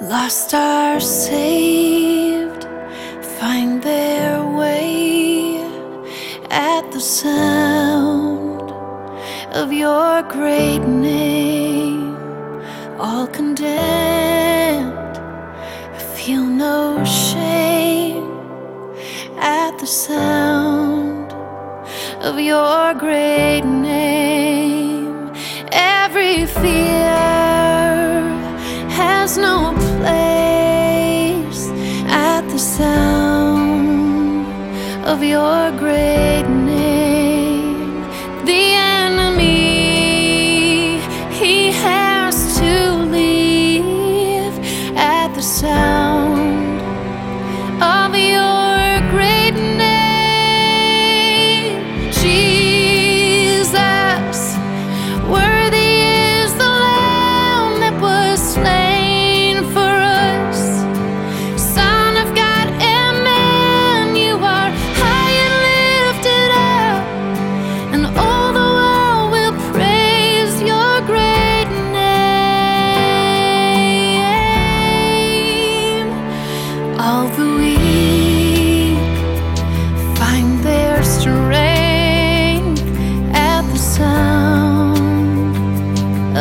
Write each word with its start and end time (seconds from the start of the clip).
Lost 0.00 0.52
are 0.54 0.98
saved, 1.00 2.64
find 3.38 3.82
their 3.82 4.44
way 4.44 5.58
at 6.50 6.90
the 6.90 7.00
sound 7.00 8.70
of 9.52 9.72
your 9.72 10.22
great 10.24 10.80
name. 10.80 12.16
All 12.98 13.26
condemned, 13.28 15.16
feel 16.16 16.44
no 16.44 17.04
shame 17.04 18.26
at 19.38 19.78
the 19.78 19.86
sound 19.86 21.32
of 22.22 22.40
your 22.40 22.94
great 22.94 23.62
name. 23.64 25.32
Every 25.70 26.46
fear. 26.46 26.81
There's 29.34 29.46
no 29.46 29.72
place 30.00 31.70
at 32.06 32.42
the 32.50 32.58
sound 32.58 34.46
of 35.06 35.24
your 35.24 35.70
greatness. 35.78 36.81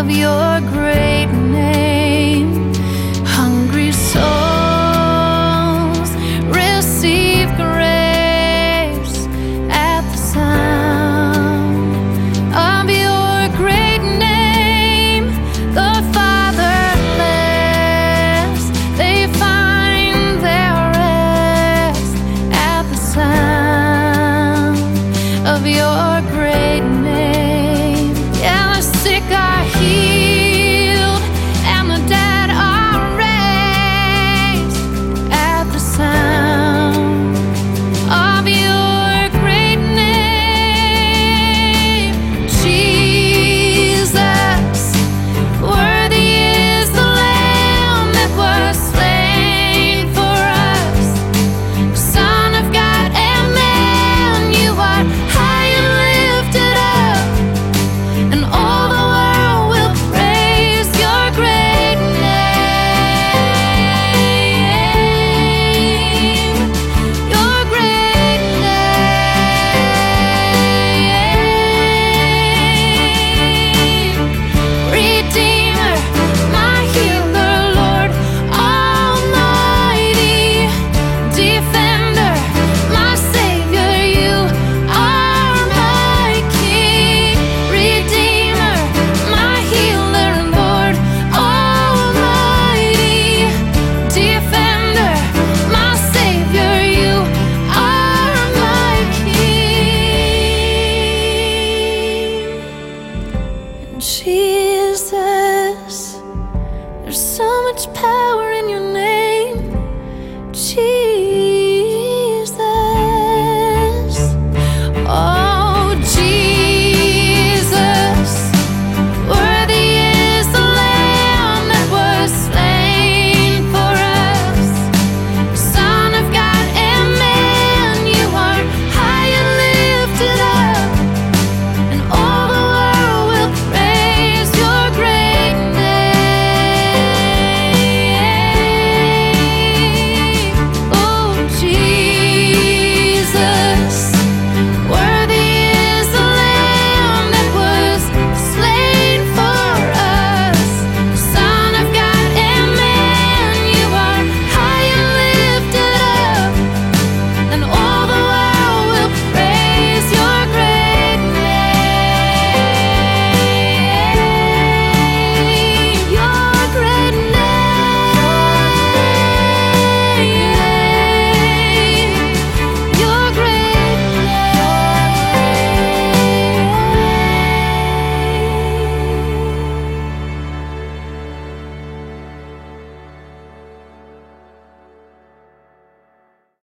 of 0.00 0.10
your 0.10 0.60
great 0.72 1.26
name. 1.26 2.72
Hungry 3.36 3.92
souls 3.92 4.20
receive 6.46 7.48
grace 7.56 9.18
at 9.68 10.00
the 10.10 10.16
sound 10.16 11.92
of 12.54 12.88
your 12.88 13.48
great 13.60 14.02
name. 14.18 15.26
The 15.74 15.92
fatherless, 16.14 16.62
they 18.96 19.26
find 19.38 20.40
their 20.48 20.76
rest 20.96 22.16
at 22.52 22.84
the 22.88 22.96
sound 22.96 24.78
of 25.46 25.66
your 25.66 26.09